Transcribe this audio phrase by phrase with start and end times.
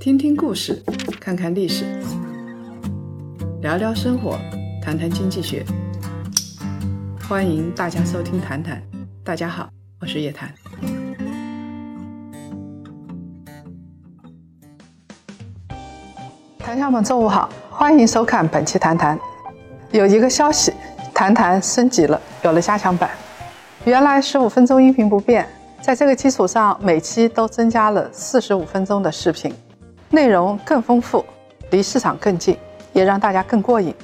[0.00, 0.80] 听听故事，
[1.20, 1.84] 看看历史，
[3.60, 4.38] 聊聊生活，
[4.80, 5.66] 谈谈经济学。
[7.28, 8.76] 欢迎大家收听《谈谈》，
[9.24, 9.68] 大家好，
[10.00, 10.54] 我是叶檀。
[16.60, 19.18] 谈友们，中午好，欢迎收看本期《谈谈》。
[19.90, 20.70] 有一个消息，
[21.12, 23.10] 《谈谈》升级了，有了加强版。
[23.84, 25.48] 原来十五分钟音频不变，
[25.82, 29.52] 在这个基础上，每期都增加了四十五分钟的视频。
[30.10, 31.22] 内容更丰富，
[31.70, 32.56] 离市场更近，
[32.94, 33.94] 也让大家更过瘾。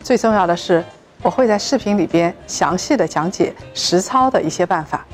[0.00, 0.84] 最重要的是，
[1.22, 5.06] 我会在视频里边详细的讲解实操的一些办法，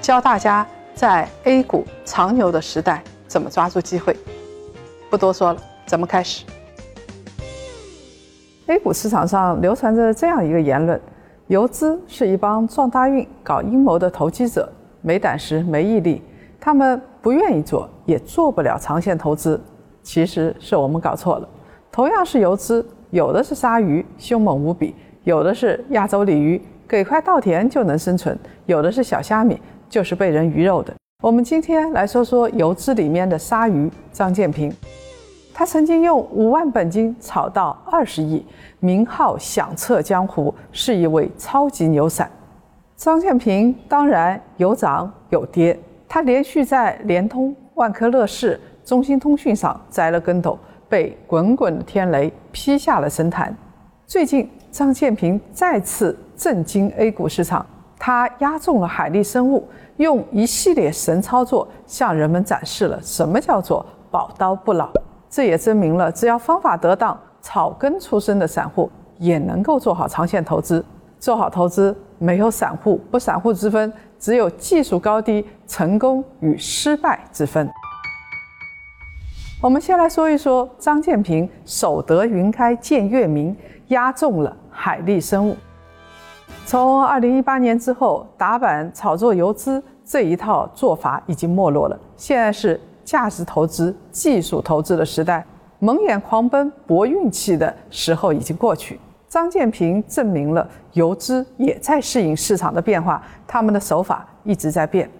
[0.00, 4.16] 教大家在 A 股长牛的时代怎么抓住机会。
[5.10, 6.46] 不多说了，咱们开始。
[8.66, 10.98] A 股市场上流传着这样一个言论：
[11.48, 16.22] 游资是一帮撞大运、搞阴谋的投机者，没胆识、没毅力，
[16.58, 19.62] 他们不愿意做，也做不了长线投资。
[20.04, 21.48] 其实是我们搞错了。
[21.90, 30.94] 同样是游资，有的是鲨鱼，凶猛无比；有的是亚洲鲤鱼，给块稻田就能生存；有的是小虾米，就是被人鱼肉的。
[31.22, 34.72] 我们今天来说说游资里面的鲨鱼张建平。
[35.54, 38.44] 他曾经用五万本金炒到二十亿，
[38.80, 42.30] 名号响彻江湖，是一位超级牛散。
[42.96, 48.60] 张建平当然有涨有跌，他连续在联通、万科、乐视。
[48.84, 53.56] 中兴通讯上栽了跟头，被滚滚的天雷劈下了神坛。
[54.06, 57.64] 最近，张建平再次震惊 A 股市场，
[57.98, 64.90] 他押中了海力生物，用一系列神操作向人们展示了什么叫做宝刀不老。
[65.30, 70.84] 这也证明了，只要方法得当，草根出身的散户也能够做好长线投资。
[71.18, 77.66] 做好投资，没有散户不散户之分，只有技术高低、成功与失败之分。
[79.64, 85.56] 我们先来说一说张建平守得云开见月明，押中了海力生物。
[86.66, 91.98] 从二零一八年之后，打板炒作游资这一套做法已经没落了。
[92.14, 95.42] 现在是价值投资、技术投资的时代，
[95.78, 99.00] 蒙眼狂奔搏运气的时候已经过去。
[99.26, 105.10] 张建平证明了游资也在适应市场的变化，他们的手法一直在变。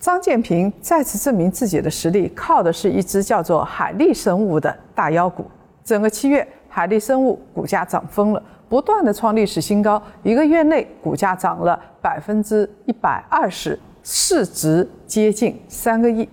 [0.00, 5.44] 张建平再次证明自己的实力，靠的是一只叫做海力生物的大妖股。
[5.84, 10.02] 整个七月，海力生物股价涨疯了，不断的创历史新高。
[10.22, 16.26] 一个月内，股价涨了百分之一百二十，市值接近三个亿。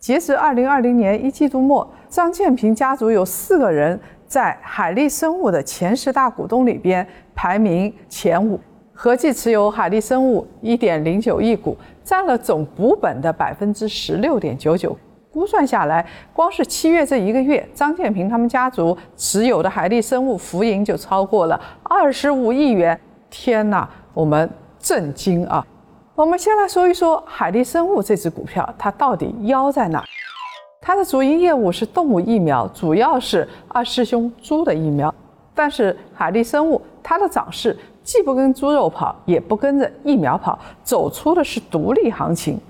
[0.00, 8.58] 截至二零二零年一季度末，张建平家族有四个人在海力生物的前十大股东里边排名前五。
[8.94, 14.96] 合计持有海力生物一点零九亿股，占了总股本的百分之十六点九九。
[15.32, 22.98] 估算下来，光是七月这一个月，张建平他们家族持有的海力生物浮盈就超过了二十五亿元。
[23.28, 25.66] 天哪，我们震惊啊！
[26.14, 30.04] 我们先来说一说海力生物这只股票，它到底妖在哪？
[30.80, 35.12] 它的主营业务是动物疫苗，主要是二师兄猪的疫苗。
[35.52, 37.76] 但是海力生物它的涨势。
[38.04, 42.60] 既不跟猪肉跑，也不跟着疫苗跑，走出的是独立行情。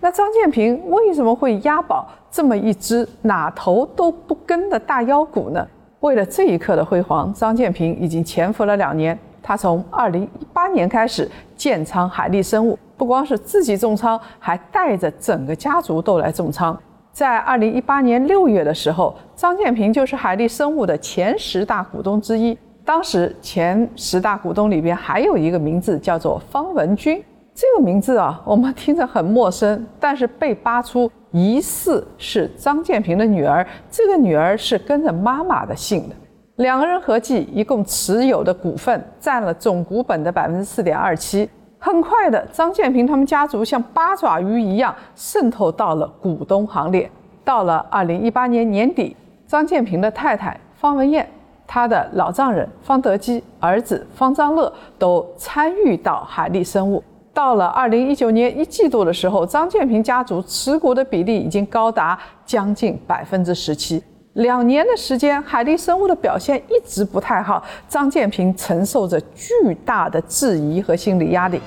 [0.00, 5.66] 那张建平为什么会押宝这么一只哪头都不跟的大妖股呢？
[6.00, 9.18] 为了这一刻的辉煌，张建平已经潜伏了两年。
[9.42, 16.78] 他从二零一八年开始建仓海力生物，不光是自己重仓，还带着整个家族都来重仓。
[17.12, 22.56] 在二零一八年六月的时候，张建平就是海力生物的前十大股东之一。
[22.84, 27.22] 当时前十大股东里边还有一个名字叫做方文军，
[27.54, 36.14] 这个名字啊，我们听着很陌生，但是被扒出疑似是张建平的女儿，这个女儿是跟着妈妈的姓的，
[36.56, 41.48] 两个人合计一共持有的股份占了总股本的百分之四点二七。
[41.78, 47.10] 很快的，张建平他们家族像八爪鱼一样渗透到了股东行列。
[47.42, 49.16] 到了二零一八年年底，
[49.46, 51.26] 张建平的太太方文燕。
[51.66, 57.02] 他的老丈人方德基、儿子方章乐都参与到海力生物。
[57.32, 62.16] 到了二零一九年一季度的时候，张建平家族持股的比例已经高达
[62.46, 64.02] 将近百分之十七。
[64.34, 69.52] 两年的时间，海力生物的表现一直不太好，张建平承受着巨
[69.84, 71.60] 大的质疑和心理压力。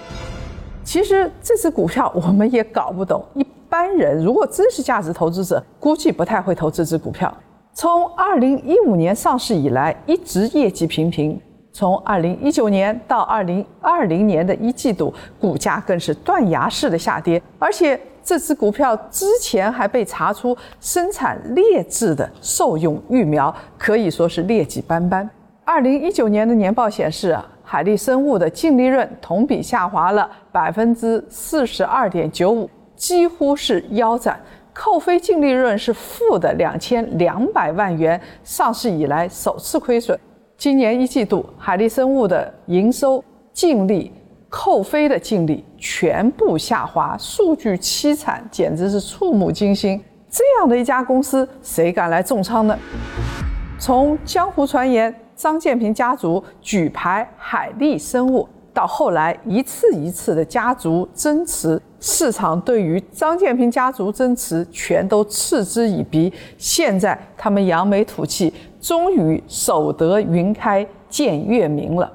[0.83, 7.33] 其实这只股票我们也搞不懂，一般人如果真是价值投资者，估计不太会投这只股票。
[7.79, 11.39] 从二零一五年上市以来，一直业绩平平。
[11.71, 17.39] 从二零一九年到二零二零年的一季度，股价更是断崖式的下跌。
[17.59, 25.29] 而且这只股票之前还被查出生产劣质的兽用疫苗，可以说是劣迹斑斑。
[25.63, 34.39] 二零一九年的年报显示，海力生物的净利润同比下滑了百分之四十二点九五，几乎是腰斩，
[34.77, 40.17] 扣非净利润是负的两千两百万元，上市以来首次亏损。
[40.55, 44.13] 今年一季度，海力生物的营收、净利。
[44.49, 50.01] 扣非的净利全部下滑，数据凄惨，简直是触目惊心。
[50.29, 52.77] 这样的一家公司，谁敢来重仓呢？
[53.77, 58.47] 从江湖传言张建平家族举牌海力生物，
[58.77, 66.31] 到后来一次一次的家族增持，市场对于张建平家族增持全都嗤之以鼻。
[66.59, 72.13] 现在他们扬眉吐气，终于守得云开见月明了。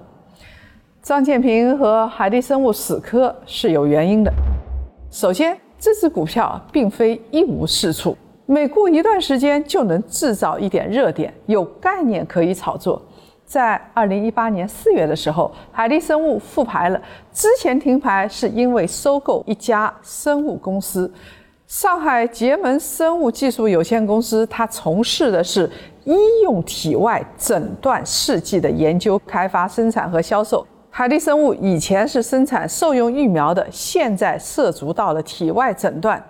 [1.02, 4.32] 张建平和海地生物死磕是有原因的。
[5.10, 8.16] 首先，这只股票并非一无是处，
[8.46, 13.02] 每过一段时间就能制造一点热点，有概念可以炒作。
[13.44, 17.00] 在二零一八年四月的时候，海力生物复牌了，
[17.32, 21.12] 之前停牌是因为收购一家生物公司——
[21.68, 25.70] 上海捷门生物技术有限公司，它从事的是
[26.04, 30.66] 医用体外诊断试剂的研究、开发、生产和销售。
[30.90, 36.22] 海力生物以前是生产兽用疫苗的，现在涉足到了体外诊断，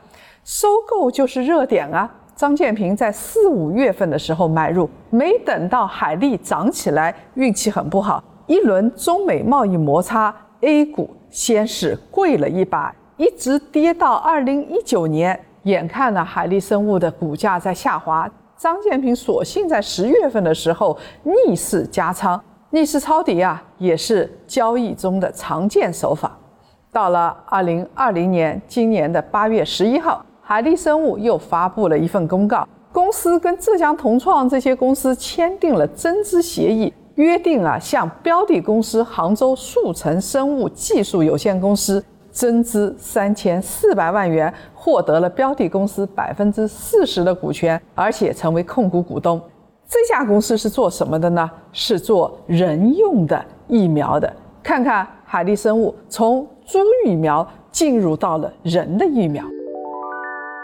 [0.44, 2.08] 收购就是热点啊！
[2.42, 22.42] 张建平在四五月份的时候买入，没等到海力涨起来，运气很不好，一轮中美贸易摩擦，A 股先是贵了一把，一直跌到二零一九年，眼看呢海力生物的股价在下滑，张建平索性在十月份的时候逆势加仓。
[22.70, 26.36] 逆势抄底啊，也是交易中的常见手法。
[26.90, 49.40] 到了二零二零年，今年的八月十一号，海力生物又发布了一份公告，公司跟浙江同创这些公司签订了增资协议，约定啊，向标的公司杭州速成生物技术有限公司增资三千四百万元，获得了标的公司百分之四十的股权，而且成为控股股东。
[49.88, 51.50] 这家公司是做什么的呢？
[51.72, 54.30] 是做人用的疫苗的。
[54.62, 59.42] 看看海力生物从猪疫苗进入到了人的疫苗。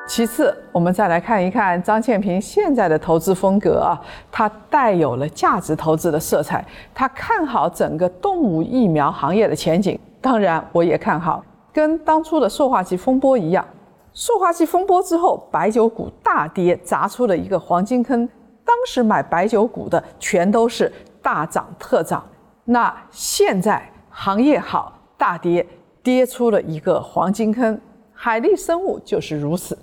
[0.08, 4.00] 其次，我们再来看一看张建平现在的投资风格啊，
[4.32, 6.64] 他带有了价值投资的色彩。
[6.94, 10.00] 他看好整个动物疫苗行业的前景。
[10.18, 11.44] 当然，我也看好，
[11.74, 13.62] 跟当初的塑化剂风波一样，
[14.14, 18.26] 塑化剂风波之后，白酒股大跌，砸出了一个黄金坑。
[18.64, 20.90] 当时买白酒股的全都是
[21.22, 22.26] 大涨特涨，
[22.64, 25.64] 那现在行业好大跌，
[26.02, 27.78] 跌出了一个黄金坑。
[28.12, 29.78] 海力生物就是如此，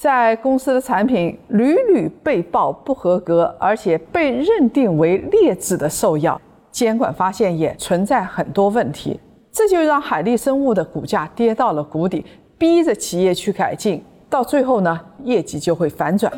[0.00, 9.20] 在公司的产品屡屡被曝不合格，而且被认定为劣质的兽药，监管发现也存在很多问题，
[9.52, 12.24] 这就让海力生物的股价跌到了谷底，
[12.56, 16.32] 逼着企业去改进，到最后呢，业绩就会反转。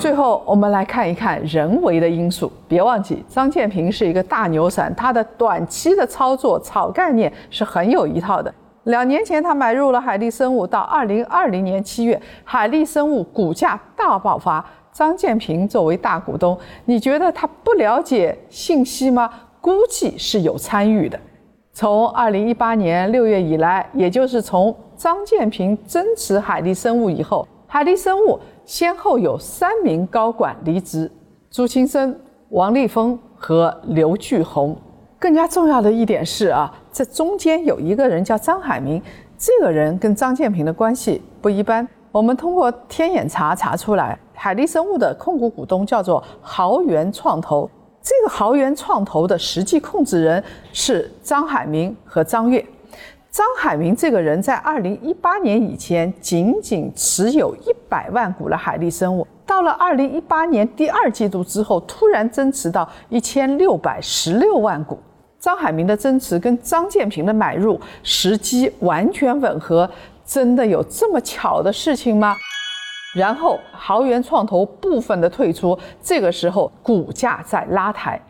[0.00, 2.50] 最后，我们来看一看人为的因素。
[2.66, 8.52] 别忘记，张建平是一个大牛散，他的短期的操作炒概念是很有一套的。
[8.84, 14.64] 两年前，他买入了海力生物，到二零二零年七月，海力生物股价大爆发。
[14.92, 19.30] 张建平作为大股东，你觉得他不了解信息吗？
[19.58, 21.18] 估计是有参与的。
[21.72, 28.38] 从二零一八年六月以来，也就是从张建平增持海力生物以后，海力生物。
[28.66, 31.10] 先后有三名高管离职：
[31.50, 32.14] 朱青生、
[32.50, 34.76] 王立峰和刘巨宏。
[35.22, 39.00] 更加重要的一点是啊，这中间有一个人叫张海明，
[39.38, 41.86] 这个人跟张建平的关系不一般。
[42.10, 47.70] 我们通过天眼查查出来，海力生物的控股股东叫做豪源创投，
[48.02, 52.58] 这个豪源创投的实际控制人是张海明和张悦。
[53.30, 64.98] 张海明这个人，在二零一八年以前仅仅持有一百万股的海力生物，到了二零一八年第二季度之后，突然增持到一千六百十六万股。
[65.42, 69.90] 张海明的增持跟张建平的买入时机完全吻合，
[70.24, 72.36] 真的有这么巧的事情吗？
[73.12, 78.20] 然后豪源创投部分的退出，这个时候股价在拉抬。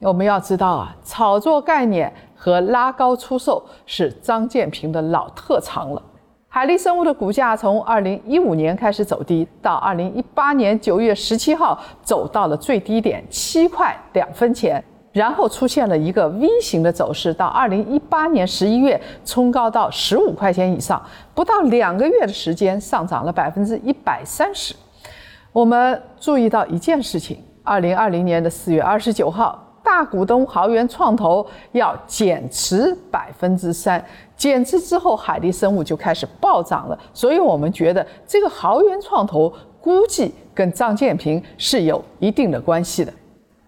[0.00, 2.12] 我们要知道啊，炒作概念。
[2.40, 6.00] 和拉高出售是张建平的老特长了。
[6.46, 14.82] 海力生物的股价从二零一五年开始走低，到二零一八年九月十七号走到了最低点七块两分钱，
[15.18, 21.02] 然后出现了一个 V 型的走势，到二零一八年十一月冲高到十五块钱以上，
[21.34, 24.72] 不到两个月的时间上涨了百分之一百三十。
[25.52, 34.00] 我们注意到一件事情：二零二零年的四月二十九号，大股东豪源创投要减持百分之三，
[34.36, 36.96] 减持之后，海力生物就开始暴涨了。
[37.12, 43.12] 所以我们觉得这个豪源创投估计跟张建平是有一定的关系的。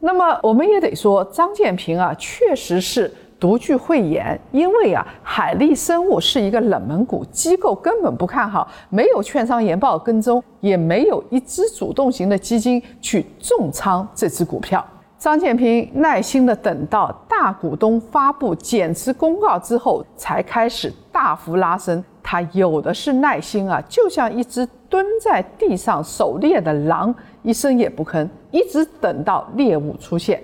[0.01, 14.83] 那么我们也得说，张建平啊，确实是独具慧眼，因为啊，海力生物是一个冷门股，机构根本不看好，没有券商研报跟踪，也没有一支主动型的基金去重仓这只股票。
[15.19, 22.03] 张建平耐心的等到大股东发布减持公告之后，才开始大幅拉升。
[22.23, 27.15] 他有的是耐心啊，就像一只蹲在地上狩猎的狼。
[27.43, 30.43] 一声也不吭，一直等到猎物出现。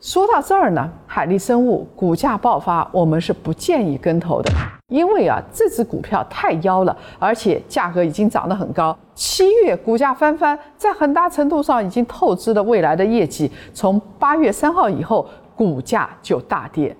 [0.00, 4.52] 说到这儿呢，海力生物股价爆发，我们是不建议跟投的，
[4.88, 8.94] 因为啊，这只股票太妖了，而且价格已经涨得很高。
[9.14, 13.50] 七月股价翻番，在很大程度上已经透支了未来的业绩。
[13.72, 16.94] 从八月三号以后，股价就大跌。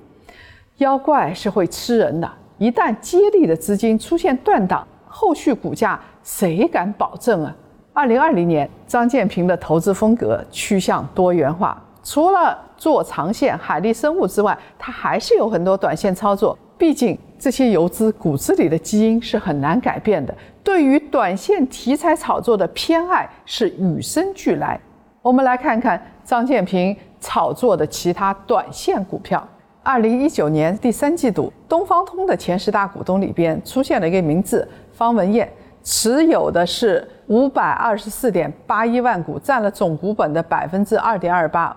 [0.79, 7.55] 妖怪是会吃人的，一旦接力的资金出现断档，后续股价谁敢保证啊？
[7.97, 16.59] 二零二零年，张建平的投资风格趋向多元化，除了做长线海力生物之外，他还是有很多短线操作。
[16.77, 20.35] 毕竟这些游资骨子里的基因是很难改变的，
[20.65, 24.79] 对于短线题材炒作的偏爱是与生俱来。
[25.23, 29.47] 我们来看看张建平炒作的其他短线股票。
[29.85, 35.49] 二零一九年第三季度，东方通的前十大股东里边出现了一个名字方文燕。
[35.85, 41.77] 持有的是五百二十四点八一万股，占了总股本的百分之二点二八。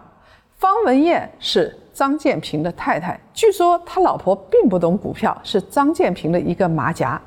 [0.56, 7.22] 方文燕是张建平的太太，据说他老婆并不懂股票，是张建平的一个马甲。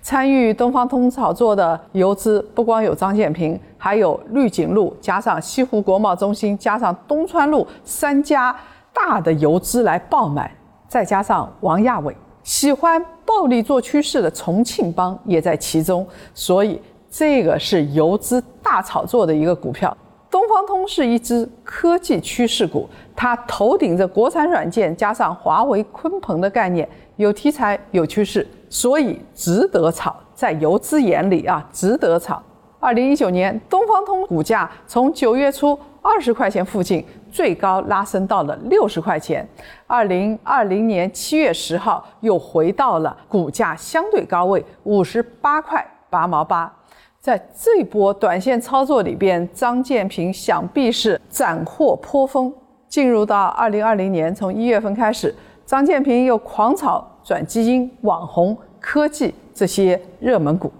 [0.00, 8.56] 参与东方通炒作的游资不光有张建平，还有绿景路，加上西湖国贸中心，加上东川路三家
[8.92, 10.50] 大的游资来爆买，
[10.88, 12.16] 再加上王亚伟。
[12.46, 19.94] 喜欢暴力做趋势的重庆帮也在其中，所以这个是游资大炒作的一个股票。
[20.30, 30.14] 东方通是一只科技趋势股，它头顶着国产软件加上华为、鲲鹏的概念，有题材有趋势，所以值得炒。
[30.32, 32.40] 在游资眼里啊，值得炒。
[32.78, 37.04] 二零一九年，东方通股价从九月初二十块钱附近。
[37.36, 39.46] 最高拉升到了六十块钱，
[39.86, 46.74] 二零二零年七月十号又回到了股价相对高位五十八块八毛八。
[47.20, 52.50] 在这波短线操作里边，张建平想必是斩获颇丰。
[52.88, 55.34] 进入到二零二零年，从一月份开始，
[55.66, 60.72] 张建平又狂炒转基因、网红、科技这些热门股。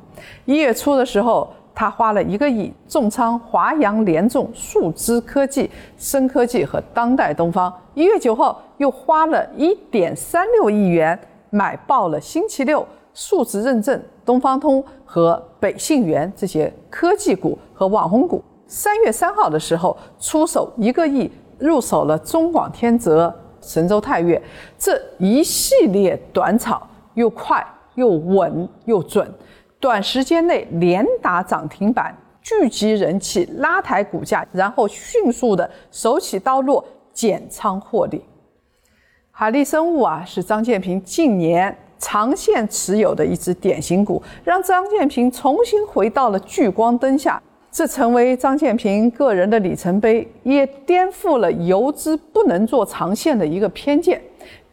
[0.46, 1.52] 一月初的时候。
[1.76, 7.71] 他花了一个亿重仓华阳联众、数知科技、深科技和当代东方。
[7.92, 11.18] 一月九号又花了一点三六亿元
[11.50, 18.42] 买爆了星期六、数值认证、东方通和北信源这些科技股和网红股。
[18.66, 24.42] 三月三号的时候出手一个亿入手了中广天泽、神州泰岳，
[24.78, 26.80] 这一系列短炒
[27.12, 27.62] 又快
[27.97, 29.30] 又稳又准。
[29.87, 32.12] 短时间内连打涨停板，
[32.43, 38.21] 聚集人气，拉抬股价，然后迅速的手起刀落减仓获利。
[39.31, 47.40] 海力生物啊，是张建平近年长线持有的一只典型股，让张建平重新回到了聚光灯下，
[47.71, 54.21] 这成为张建平个人的里程碑，也颠覆了游资不能做长线的一个偏见。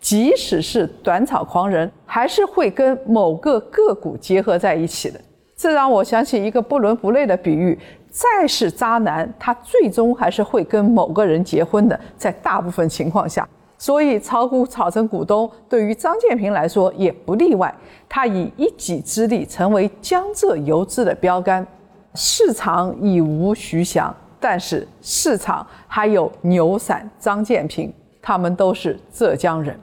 [0.04, 5.20] 即使是短炒狂人，还是会跟某个个股结合在一起的。
[5.56, 7.80] 这让我想起一个不伦不类的比喻：
[8.10, 11.98] 再是渣男，他最终还是会跟某个人结婚的。
[12.18, 17.74] 在大部分情况下，所以炒股炒成股东，对于张建平来说也不例外。
[18.10, 21.66] 他以一己之力成为江浙游资的标杆。
[22.14, 27.92] 市场已无徐翔，但是市场还有牛散、张建平，
[28.22, 29.80] 他们都是浙江人。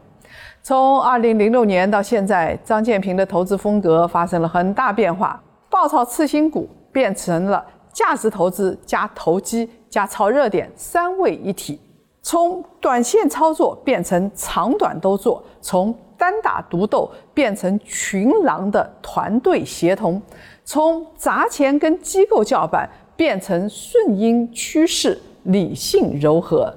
[0.63, 11.81] 从二零零六年到现在，张建平的投资风格发生了很大变化，爆炒次新股变成了价值投资加投机加炒热点三位一体，
[12.21, 20.21] 从短线操作变成长短都做，从单打独斗变成群狼的团队协同，
[20.63, 26.73] 从砸钱跟机构叫板变成顺应趋势理性柔和。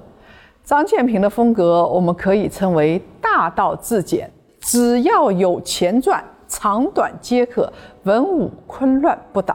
[0.64, 4.30] 张建平的风格，我们可以称为大道至简，
[4.60, 7.70] 只要有钱赚，长短皆可，
[8.04, 9.54] 文武昆乱不倒。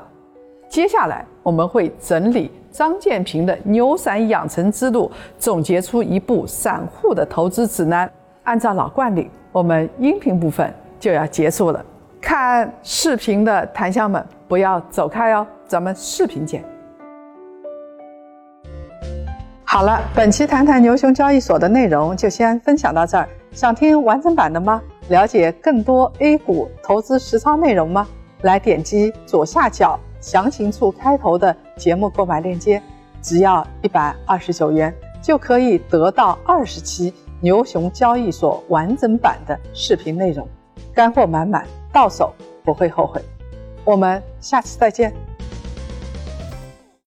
[0.70, 8.08] 接下来我们会整理张建平的牛散养成之路，总结出一部散户的投资指南。
[8.44, 11.84] 按照老惯例，我们音频部分就要结束了。
[12.22, 16.64] 看视频的檀香们，不要走开哦，咱们视频见。
[19.72, 23.30] 好了，本期谈谈牛熊交易所的内容就先分享到这儿。
[23.52, 24.82] 想听完整版的吗？
[25.10, 28.08] 了解更多 A 股投资实操内容吗？
[28.42, 32.82] 来点击左下角详情处开头的节目购买链接，
[33.22, 40.48] 只要一百二十九元就可以得到二十期牛熊交易所完整版的视频内容，
[40.96, 42.34] 干货满满，到手
[42.66, 43.22] 不会后悔。
[43.86, 45.14] 我们下次再见。